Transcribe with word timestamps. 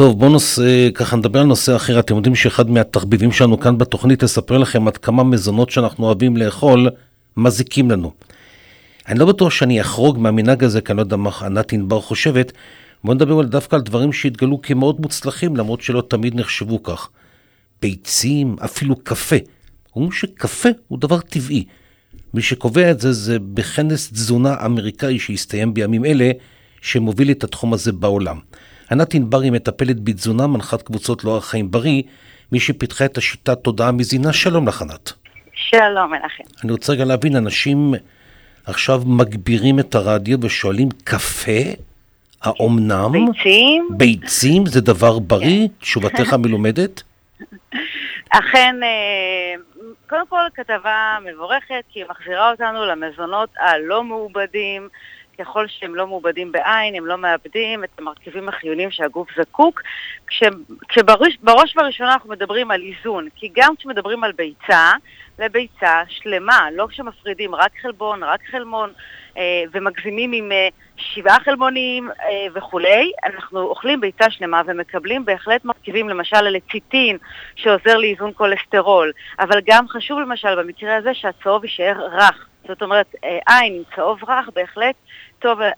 טוב, 0.00 0.18
בואו 0.18 0.30
נושא, 0.30 0.90
ככה 0.94 1.16
נדבר 1.16 1.40
על 1.40 1.46
נושא 1.46 1.76
אחר. 1.76 1.98
אתם 1.98 2.16
יודעים 2.16 2.34
שאחד 2.34 2.70
מהתחביבים 2.70 3.32
שלנו 3.32 3.60
כאן 3.60 3.78
בתוכנית 3.78 4.22
לספר 4.22 4.58
לכם 4.58 4.88
עד 4.88 4.96
כמה 4.96 5.24
מזונות 5.24 5.70
שאנחנו 5.70 6.06
אוהבים 6.06 6.36
לאכול 6.36 6.88
מזיקים 7.36 7.90
לנו. 7.90 8.12
אני 9.08 9.18
לא 9.18 9.26
בטוח 9.26 9.50
שאני 9.50 9.80
אחרוג 9.80 10.18
מהמנהג 10.18 10.64
הזה, 10.64 10.80
כי 10.80 10.92
אני 10.92 10.96
לא 10.96 11.02
יודע 11.02 11.16
מה 11.16 11.30
ענת 11.42 11.72
ענבר 11.72 12.00
חושבת. 12.00 12.52
בואו 13.04 13.14
נדבר 13.14 13.42
דווקא 13.42 13.76
על 13.76 13.82
דברים 13.82 14.12
שהתגלו 14.12 14.62
כמאוד 14.62 15.00
מוצלחים, 15.00 15.56
למרות 15.56 15.80
שלא 15.80 16.02
תמיד 16.08 16.34
נחשבו 16.34 16.82
כך. 16.82 17.08
ביצים, 17.82 18.56
אפילו 18.64 18.96
קפה. 18.96 19.36
אומרים 19.96 20.12
שקפה 20.12 20.68
הוא 20.88 20.98
דבר 20.98 21.20
טבעי. 21.20 21.64
מי 22.34 22.42
שקובע 22.42 22.90
את 22.90 23.00
זה 23.00 23.12
זה 23.12 23.38
בכנס 23.38 24.12
תזונה 24.12 24.54
אמריקאי 24.66 25.18
שהסתיים 25.18 25.74
בימים 25.74 26.04
אלה, 26.04 26.30
שמוביל 26.80 27.30
את 27.30 27.44
התחום 27.44 27.72
הזה 27.72 27.92
בעולם. 27.92 28.38
ענת 28.90 29.14
ענבר 29.14 29.40
היא 29.40 29.52
מטפלת 29.52 30.04
בתזונה, 30.04 30.46
מנחת 30.46 30.82
קבוצות 30.82 31.24
לאורח 31.24 31.50
חיים 31.50 31.70
בריא, 31.70 32.02
מי 32.52 32.60
שפיתחה 32.60 33.04
את 33.04 33.18
השיטת 33.18 33.58
תודעה 33.64 33.92
מזינה. 33.92 34.32
שלום 34.32 34.68
לך, 34.68 34.82
ענת. 34.82 35.12
שלום, 35.54 36.12
מנחם. 36.12 36.42
אני 36.64 36.72
רוצה 36.72 36.92
רגע 36.92 37.04
להבין, 37.04 37.36
אנשים 37.36 37.94
עכשיו 38.66 39.02
מגבירים 39.06 39.78
את 39.78 39.94
הרדיו 39.94 40.38
ושואלים, 40.42 40.88
קפה? 41.04 41.60
האומנם? 42.42 43.12
ביצים? 43.12 43.88
ביצים 43.90 44.66
זה 44.66 44.80
דבר 44.80 45.18
בריא? 45.18 45.68
תשובתך 45.80 46.32
מלומדת? 46.32 47.02
אכן, 48.38 48.76
אה, 48.82 49.54
קודם 50.08 50.26
כל 50.26 50.40
כתבה 50.54 51.18
מבורכת, 51.24 51.84
כי 51.92 52.00
היא 52.00 52.06
מחזירה 52.10 52.50
אותנו 52.50 52.86
למזונות 52.86 53.50
הלא 53.58 54.04
מעובדים. 54.04 54.88
ככל 55.40 55.66
שהם 55.68 55.94
לא 55.94 56.06
מעובדים 56.06 56.52
בעין, 56.52 56.94
הם 56.94 57.06
לא 57.06 57.18
מאבדים 57.18 57.84
את 57.84 57.90
המרכיבים 57.98 58.48
החיוניים 58.48 58.90
שהגוף 58.90 59.28
זקוק. 59.36 59.82
כש, 60.26 60.42
כשבראש 60.88 61.38
ובראשונה 61.72 62.12
אנחנו 62.12 62.30
מדברים 62.30 62.70
על 62.70 62.82
איזון, 62.82 63.28
כי 63.36 63.50
גם 63.54 63.76
כשמדברים 63.76 64.24
על 64.24 64.32
ביצה, 64.32 64.92
לביצה 65.38 66.02
שלמה, 66.08 66.68
לא 66.72 66.86
כשמפרידים 66.90 67.54
רק 67.54 67.72
חלבון, 67.82 68.22
רק 68.22 68.40
חלמון, 68.50 68.90
אה, 69.36 69.62
ומגזימים 69.72 70.32
עם 70.32 70.52
אה, 70.52 70.68
שבעה 70.96 71.40
חלמונים 71.40 72.10
אה, 72.10 72.46
וכולי, 72.54 73.12
אנחנו 73.24 73.60
אוכלים 73.60 74.00
ביצה 74.00 74.30
שלמה 74.30 74.62
ומקבלים 74.66 75.24
בהחלט 75.24 75.64
מרכיבים, 75.64 76.08
למשל 76.08 76.36
הלציטין, 76.36 77.16
שעוזר 77.56 77.96
לאיזון 77.96 78.32
כולסטרול, 78.34 79.12
אבל 79.40 79.60
גם 79.66 79.88
חשוב 79.88 80.18
למשל 80.18 80.62
במקרה 80.62 80.96
הזה 80.96 81.14
שהצהוב 81.14 81.64
יישאר 81.64 82.06
רך. 82.12 82.46
זאת 82.68 82.82
אומרת, 82.82 83.14
עין 83.22 83.74
עם 83.74 83.82
צהוב 83.96 84.24
רך 84.28 84.48
בהחלט 84.54 84.94
טוב 85.40 85.60
אה, 85.60 85.70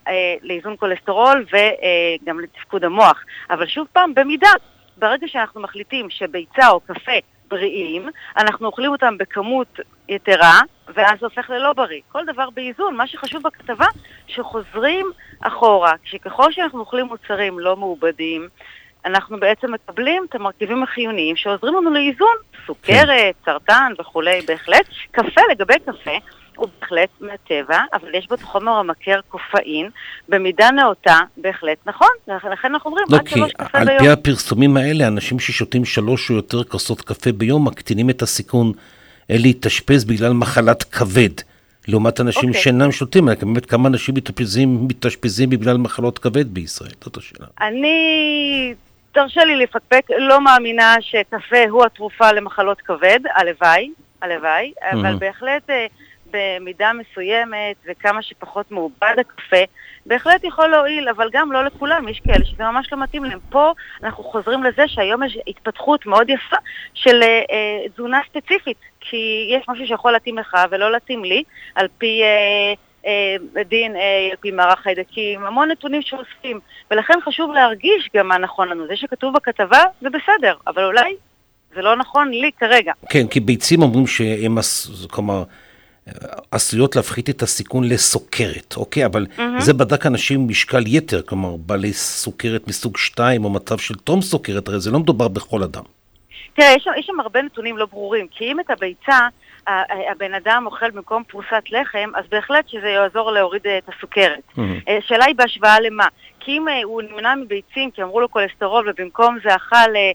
לאיזון 0.42 0.76
כולסטרול 0.78 1.44
וגם 1.48 2.38
אה, 2.38 2.42
לתפקוד 2.42 2.84
המוח. 2.84 3.24
אבל 3.50 3.66
שוב 3.66 3.86
פעם, 3.92 4.14
במידה, 4.14 4.50
ברגע 4.96 5.28
שאנחנו 5.28 5.60
מחליטים 5.60 6.10
שביצה 6.10 6.68
או 6.68 6.80
קפה 6.80 7.18
בריאים, 7.48 8.08
אנחנו 8.36 8.66
אוכלים 8.66 8.92
אותם 8.92 9.18
בכמות 9.18 9.80
יתרה, 10.08 10.60
ואז 10.94 11.20
זה 11.20 11.26
הופך 11.26 11.50
ללא 11.50 11.72
בריא. 11.72 12.00
כל 12.08 12.24
דבר 12.26 12.50
באיזון. 12.50 12.96
מה 12.96 13.06
שחשוב 13.06 13.42
בכתבה, 13.42 13.86
שחוזרים 14.26 15.06
אחורה, 15.40 15.92
כשככל 16.02 16.52
שאנחנו 16.52 16.80
אוכלים 16.80 17.06
מוצרים 17.06 17.58
לא 17.58 17.76
מעובדים, 17.76 18.48
אנחנו 19.04 19.40
בעצם 19.40 19.72
מקבלים 19.72 20.26
את 20.28 20.34
המרכיבים 20.34 20.82
החיוניים 20.82 21.36
שעוזרים 21.36 21.74
לנו 21.74 21.90
לאיזון, 21.90 22.36
סוכרת, 22.66 23.34
סרטן 23.44 23.92
וכולי, 23.98 24.40
בהחלט. 24.46 24.86
קפה, 25.10 25.40
לגבי 25.50 25.78
קפה, 25.86 26.16
הוא 26.56 26.68
בהחלט 26.80 27.08
מהטבע, 27.20 27.78
אבל 27.92 28.14
יש 28.14 28.28
בו 28.28 28.36
חומר 28.42 28.72
המכר 28.72 29.20
קופאין, 29.28 29.90
במידה 30.28 30.70
נאותה, 30.70 31.18
בהחלט 31.36 31.78
נכון. 31.86 32.08
לכן 32.28 32.68
אנחנו 32.68 32.90
אומרים, 32.90 33.06
לא, 33.10 33.16
עד 33.16 33.28
שלוש 33.28 33.52
קפה 33.52 33.78
ביום. 33.78 33.88
על 33.88 33.98
פי 33.98 34.08
הפרסומים 34.08 34.76
האלה, 34.76 35.06
אנשים 35.06 35.38
ששותים 35.38 35.84
שלוש 35.84 36.30
או 36.30 36.36
יותר 36.36 36.64
כוסות 36.64 37.00
קפה 37.00 37.32
ביום, 37.32 37.68
מקטינים 37.68 38.10
את 38.10 38.22
הסיכון 38.22 38.72
להתאשפז 39.28 40.04
בגלל 40.04 40.32
מחלת 40.32 40.82
כבד. 40.82 41.30
לעומת 41.88 42.20
אנשים 42.20 42.42
okay. 42.42 42.46
אוקיי. 42.46 42.62
שאינם 42.62 42.92
שותים, 42.92 43.28
אלא 43.28 43.36
באמת 43.42 43.66
כמה 43.66 43.88
אנשים 43.88 44.14
מתאשפזים, 44.14 44.86
מתאשפזים 44.88 45.50
בגלל 45.50 45.76
מחלות 45.76 46.18
כבד 46.18 46.54
בישראל, 46.54 46.90
זאת 47.04 47.16
השאלה. 47.16 47.46
אני, 47.60 48.74
תרשה 49.12 49.44
לי 49.44 49.56
לפקפק, 49.56 50.06
לא 50.18 50.40
מאמינה 50.40 50.94
שקפה 51.00 51.68
הוא 51.70 51.84
התרופה 51.84 52.32
למחלות 52.32 52.80
כבד, 52.80 53.20
הלוואי, 53.34 53.90
הלוואי, 54.22 54.72
mm-hmm. 54.76 54.96
אבל 54.96 55.16
בהחלט 55.16 55.70
אה, 55.70 55.86
במידה 56.32 56.92
מסוימת 56.92 57.76
וכמה 57.86 58.22
שפחות 58.22 58.70
מעובד 58.70 59.14
הקפה, 59.18 59.64
בהחלט 60.06 60.44
יכול 60.44 60.66
להועיל, 60.66 61.08
אבל 61.08 61.28
גם 61.32 61.52
לא 61.52 61.64
לכולם, 61.64 62.08
יש 62.08 62.20
כאלה 62.20 62.44
שזה 62.44 62.64
ממש 62.64 62.92
לא 62.92 63.02
מתאים 63.02 63.24
להם. 63.24 63.38
פה 63.50 63.72
אנחנו 64.02 64.24
חוזרים 64.24 64.62
לזה 64.64 64.82
שהיום 64.86 65.22
יש 65.22 65.38
התפתחות 65.46 66.06
מאוד 66.06 66.30
יפה 66.30 66.56
של 66.94 67.22
אה, 67.22 67.28
אה, 67.28 67.88
תזונה 67.94 68.20
ספציפית, 68.30 68.78
כי 69.00 69.50
יש 69.50 69.64
משהו 69.68 69.86
שיכול 69.86 70.12
להתאים 70.12 70.38
לך 70.38 70.56
ולא 70.70 70.92
להתאים 70.92 71.24
לי, 71.24 71.42
על 71.74 71.88
פי... 71.98 72.22
אה, 72.22 72.74
אה, 73.06 73.62
דין, 73.64 73.96
אה, 73.96 74.28
על 74.30 74.36
פי 74.40 74.50
מערך 74.50 74.78
חיידקים, 74.78 75.44
המון 75.44 75.70
נתונים 75.70 76.02
שאוספים, 76.02 76.60
ולכן 76.90 77.14
חשוב 77.24 77.52
להרגיש 77.52 78.10
גם 78.16 78.28
מה 78.28 78.38
נכון 78.38 78.68
לנו. 78.68 78.86
זה 78.86 78.96
שכתוב 78.96 79.34
בכתבה 79.34 79.82
זה 80.00 80.08
בסדר, 80.10 80.54
אבל 80.66 80.84
אולי 80.84 81.14
זה 81.74 81.82
לא 81.82 81.96
נכון 81.96 82.30
לי 82.30 82.50
כרגע. 82.58 82.92
כן, 83.08 83.26
כי 83.26 83.40
ביצים 83.40 83.82
אומרים 83.82 84.06
שהם, 84.06 84.58
כלומר, 85.10 85.42
עשויות 86.50 86.96
להפחית 86.96 87.30
את 87.30 87.42
הסיכון 87.42 87.88
לסוכרת, 87.88 88.74
אוקיי? 88.76 89.06
אבל 89.06 89.26
mm-hmm. 89.36 89.60
זה 89.60 89.74
בדק 89.74 90.06
אנשים 90.06 90.40
עם 90.40 90.48
משקל 90.48 90.86
יתר, 90.86 91.22
כלומר 91.22 91.56
בעלי 91.56 91.92
סוכרת 91.92 92.68
מסוג 92.68 92.96
2 92.96 93.44
או 93.44 93.50
מצב 93.50 93.78
של 93.78 93.94
תום 93.94 94.22
סוכרת, 94.22 94.68
הרי 94.68 94.80
זה 94.80 94.90
לא 94.90 94.98
מדובר 94.98 95.28
בכל 95.28 95.62
אדם. 95.62 95.82
תראה, 96.54 96.72
יש, 96.76 96.86
יש 96.98 97.06
שם 97.06 97.20
הרבה 97.20 97.42
נתונים 97.42 97.78
לא 97.78 97.86
ברורים, 97.86 98.26
כי 98.30 98.44
אם 98.44 98.60
את 98.60 98.70
הביצה 98.70 99.18
הבן 100.10 100.34
אדם 100.34 100.62
אוכל 100.66 100.90
במקום 100.90 101.22
פרוסת 101.28 101.62
לחם, 101.70 102.10
אז 102.14 102.24
בהחלט 102.30 102.68
שזה 102.68 102.88
יעזור 102.88 103.30
להוריד 103.30 103.62
את 103.78 103.88
הסוכרת. 103.88 104.38
Mm-hmm. 104.56 104.90
השאלה 104.98 105.24
היא 105.24 105.34
בהשוואה 105.34 105.80
למה? 105.80 106.06
כי 106.40 106.50
אם 106.50 106.68
אה, 106.68 106.80
הוא 106.84 107.02
נמנע 107.02 107.34
מביצים 107.34 107.90
כי 107.90 108.02
אמרו 108.02 108.20
לו 108.20 108.30
כולסטרול 108.30 108.88
ובמקום 108.88 109.38
זה 109.44 109.56
אכל 109.56 109.76
אה, 109.76 109.90
אה, 109.96 110.12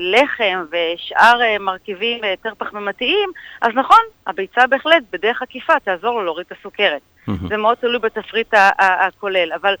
לחם 0.00 0.64
ושאר 0.70 1.42
אה, 1.42 1.58
מרכיבים 1.58 2.24
אה, 2.24 2.30
יותר 2.30 2.52
פחמימתיים, 2.58 3.30
אז 3.62 3.70
נכון, 3.74 4.04
הביצה 4.26 4.66
בהחלט 4.66 5.02
בדרך 5.12 5.42
עקיפה 5.42 5.80
תעזור 5.84 6.14
לו 6.14 6.24
להוריד 6.24 6.46
את 6.46 6.58
הסוכרת. 6.58 7.00
זה 7.48 7.56
מאוד 7.56 7.76
תלוי 7.76 7.98
בתפריט 7.98 8.54
הכולל, 8.78 9.52
אבל 9.52 9.74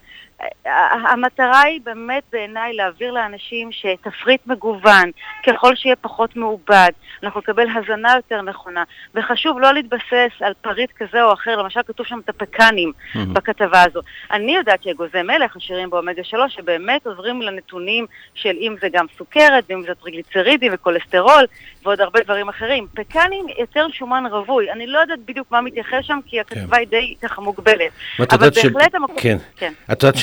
המטרה 1.10 1.60
היא 1.60 1.80
באמת 1.84 2.22
בעיניי 2.32 2.72
להעביר 2.72 3.12
לאנשים 3.12 3.72
שתפריט 3.72 4.40
מגוון, 4.46 5.10
ככל 5.46 5.76
שיהיה 5.76 5.96
פחות 5.96 6.36
מעובד, 6.36 6.90
אנחנו 7.22 7.40
נקבל 7.40 7.66
הזנה 7.74 8.12
יותר 8.16 8.42
נכונה, 8.42 8.84
וחשוב 9.14 9.60
לא 9.60 9.74
להתבסס 9.74 10.32
על 10.40 10.52
פריט 10.60 10.90
כזה 10.92 11.22
או 11.22 11.32
אחר, 11.32 11.56
למשל 11.56 11.80
כתוב 11.86 12.06
שם 12.06 12.20
את 12.24 12.28
הפקנים. 12.28 12.92
בכתבה 13.32 13.82
הזו. 13.82 14.00
אני 14.30 14.56
יודעת 14.56 14.82
שאגוזי 14.82 15.22
מלך 15.22 15.56
עשירים 15.56 15.90
באומגה 15.90 16.24
3, 16.24 16.54
שבאמת 16.54 17.06
עוזרים 17.06 17.42
לנתונים 17.42 18.06
של 18.34 18.56
אם 18.60 18.74
זה 18.80 18.88
גם 18.92 19.06
סוכרת, 19.18 19.64
ואם 19.68 19.82
זה 19.82 19.94
טריגליצרידים 19.94 20.72
וכולסטרול, 20.74 21.44
ועוד 21.82 22.00
הרבה 22.00 22.20
דברים 22.20 22.48
אחרים. 22.48 22.86
פקנים 22.94 23.46
יותר 23.58 23.86
שומן 23.92 24.26
רווי, 24.26 24.70
אני 24.70 24.86
לא 24.86 24.98
יודעת 24.98 25.18
בדיוק 25.24 25.50
מה 25.50 25.60
מתייחס 25.60 26.02
שם, 26.02 26.18
כי 26.26 26.40
הכתבה 26.40 26.76
כן. 26.76 26.80
היא 26.80 26.88
די 26.88 27.14
ככה 27.22 27.39
מוגבלת. 27.40 27.90
אבל 28.30 28.50
בהחלט 28.50 28.94
המקום... 28.94 29.16
כן. 29.18 29.38
כן. 29.56 29.72
את 29.92 30.02
יודעת 30.02 30.22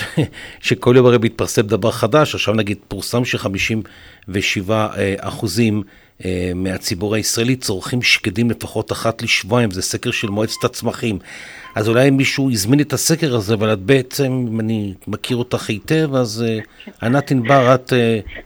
שכל 0.59 0.93
יום 0.97 1.05
הרי 1.05 1.17
מתפרסם 1.17 1.61
דבר 1.61 1.91
חדש, 1.91 2.35
עכשיו 2.35 2.53
נגיד 2.53 2.77
פורסם 2.87 3.25
ש-57 3.25 4.71
אה, 4.71 5.15
אחוזים 5.19 5.83
מהציבור 6.55 7.15
הישראלי 7.15 7.55
צורכים 7.55 8.01
שקדים 8.01 8.49
לפחות 8.49 8.91
אחת 8.91 9.21
לשבועיים, 9.21 9.71
זה 9.71 9.81
סקר 9.81 10.11
של 10.11 10.27
מועצת 10.27 10.63
הצמחים. 10.63 11.19
אז 11.75 11.89
אולי 11.89 12.09
מישהו 12.09 12.51
הזמין 12.51 12.79
את 12.79 12.93
הסקר 12.93 13.35
הזה, 13.35 13.53
אבל 13.53 13.73
את 13.73 13.79
בעצם, 13.79 14.45
אם 14.51 14.59
אני 14.59 14.93
מכיר 15.07 15.37
אותך 15.37 15.69
היטב, 15.69 16.15
אז 16.15 16.45
אה, 16.47 16.59
ענת 17.07 17.31
ענבר, 17.31 17.75
את, 17.75 17.93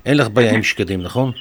אין 0.06 0.18
לך 0.18 0.30
בעיה 0.30 0.53
עם 0.53 0.64
שקדים, 0.64 1.02
נכון? 1.02 1.32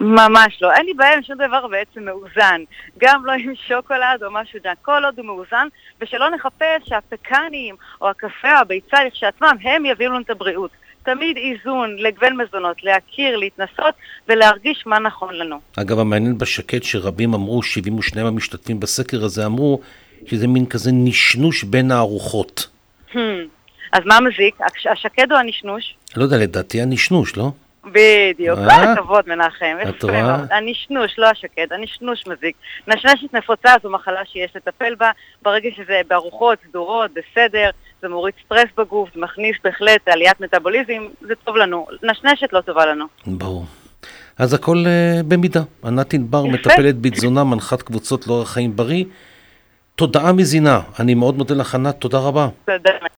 ממש 0.00 0.58
לא. 0.62 0.72
אין 0.72 0.86
לי 0.86 0.94
בעיה 0.94 1.14
עם 1.14 1.22
שום 1.22 1.36
דבר 1.36 1.66
בעצם 1.66 2.04
מאוזן. 2.04 2.60
גם 2.98 3.26
לא 3.26 3.32
עם 3.32 3.52
שוקולד 3.68 4.22
או 4.22 4.30
משהו 4.32 4.58
דן. 4.64 4.72
כל 4.82 5.04
עוד 5.04 5.18
הוא 5.18 5.26
מאוזן, 5.26 5.68
ושלא 6.00 6.30
נחפש 6.30 6.88
שהפקנים 6.88 7.74
או 8.00 8.10
הקפה 8.10 8.52
או 8.56 8.60
הביצה 8.60 9.04
לכשעצמם, 9.04 9.56
הם 9.62 9.84
יביאו 9.84 10.10
לנו 10.10 10.20
את 10.20 10.30
הבריאות. 10.30 10.70
תמיד 11.02 11.36
איזון 11.36 11.96
לגוון 11.98 12.36
מזונות, 12.36 12.84
להכיר, 12.84 13.36
להתנסות 13.36 13.94
ולהרגיש 14.28 14.82
מה 14.86 14.98
נכון 14.98 15.34
לנו. 15.34 15.60
אגב, 15.76 15.98
המעניין 15.98 16.38
בשקט 16.38 16.82
שרבים 16.82 17.34
אמרו, 17.34 17.62
72 17.62 18.26
המשתתפים 18.26 18.80
בסקר 18.80 19.24
הזה 19.24 19.46
אמרו, 19.46 19.80
שזה 20.26 20.46
מין 20.46 20.66
כזה 20.66 20.90
נשנוש 20.94 21.64
בין 21.64 21.90
הארוחות. 21.90 22.66
Hmm. 23.12 23.16
אז 23.92 24.00
מה 24.06 24.20
מזיק? 24.20 24.54
השקד 24.92 25.32
או 25.32 25.36
הנשנוש? 25.36 25.94
לא 26.16 26.22
יודע, 26.22 26.36
לדעתי 26.36 26.82
הנשנוש, 26.82 27.36
לא? 27.36 27.50
בדיוק, 27.84 28.58
כל 28.58 28.84
הכבוד 28.84 29.24
מנחם, 29.28 29.76
את 29.88 30.02
רואה? 30.02 30.36
הנשנוש, 30.50 31.18
לא 31.18 31.26
השקד, 31.26 31.66
הנשנוש 31.70 32.26
מזיק. 32.26 32.56
נשנשת 32.86 33.34
נפוצה 33.34 33.74
זו 33.82 33.90
מחלה 33.90 34.20
שיש 34.24 34.56
לטפל 34.56 34.94
בה, 34.94 35.10
ברגע 35.42 35.68
שזה 35.76 36.00
בארוחות 36.08 36.58
סדורות, 36.68 37.10
בסדר, 37.10 37.70
זה 38.02 38.08
מוריד 38.08 38.34
סטרס 38.44 38.68
בגוף, 38.78 39.08
זה 39.14 39.20
מכניס 39.20 39.56
בהחלט 39.64 40.08
עליית 40.08 40.40
מטאבוליזם, 40.40 41.06
זה 41.20 41.34
טוב 41.44 41.56
לנו. 41.56 41.86
נשנשת 42.02 42.52
לא 42.52 42.60
טובה 42.60 42.86
לנו. 42.86 43.04
ברור. 43.26 43.64
אז 44.38 44.54
הכל 44.54 44.76
uh, 44.76 45.22
במידה. 45.22 45.62
ענת 45.84 46.14
ענבר, 46.14 46.44
מטפלת 46.44 47.00
בתזונה, 47.00 47.44
מנחת 47.44 47.82
קבוצות 47.82 48.26
לאורח 48.26 48.50
חיים 48.52 48.76
בריא. 48.76 49.04
תודעה 49.94 50.32
מזינה. 50.32 50.80
אני 51.00 51.14
מאוד 51.14 51.36
מודה 51.36 51.54
לך, 51.54 51.74
ענת, 51.74 51.96
תודה 52.00 52.18
רבה. 52.18 52.48
תודה. 52.64 52.90